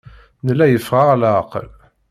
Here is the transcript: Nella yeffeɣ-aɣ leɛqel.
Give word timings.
Nella 0.45 0.65
yeffeɣ-aɣ 0.67 1.09
leɛqel. 1.21 1.67